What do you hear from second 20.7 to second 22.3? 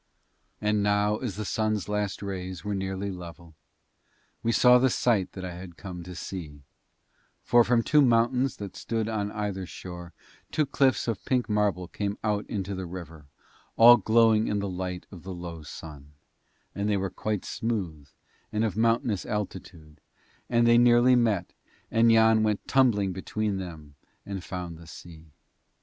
nearly met, and